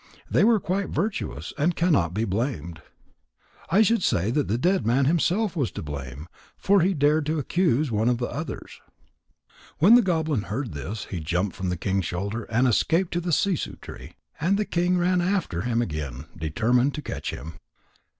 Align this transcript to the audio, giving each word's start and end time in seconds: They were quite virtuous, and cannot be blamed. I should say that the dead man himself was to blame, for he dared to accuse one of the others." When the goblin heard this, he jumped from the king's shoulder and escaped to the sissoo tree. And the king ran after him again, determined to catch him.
They 0.31 0.43
were 0.43 0.59
quite 0.59 0.89
virtuous, 0.89 1.53
and 1.59 1.75
cannot 1.75 2.11
be 2.15 2.25
blamed. 2.25 2.81
I 3.69 3.83
should 3.83 4.01
say 4.01 4.31
that 4.31 4.47
the 4.47 4.57
dead 4.57 4.83
man 4.83 5.05
himself 5.05 5.55
was 5.55 5.69
to 5.73 5.83
blame, 5.83 6.27
for 6.57 6.81
he 6.81 6.95
dared 6.95 7.27
to 7.27 7.37
accuse 7.37 7.91
one 7.91 8.09
of 8.09 8.17
the 8.17 8.25
others." 8.31 8.81
When 9.77 9.93
the 9.93 10.01
goblin 10.01 10.41
heard 10.49 10.73
this, 10.73 11.05
he 11.11 11.19
jumped 11.19 11.55
from 11.55 11.69
the 11.69 11.77
king's 11.77 12.05
shoulder 12.05 12.45
and 12.45 12.67
escaped 12.67 13.13
to 13.13 13.21
the 13.21 13.31
sissoo 13.31 13.79
tree. 13.79 14.13
And 14.39 14.57
the 14.57 14.65
king 14.65 14.97
ran 14.97 15.21
after 15.21 15.61
him 15.61 15.83
again, 15.83 16.25
determined 16.35 16.95
to 16.95 17.03
catch 17.03 17.29
him. 17.29 17.59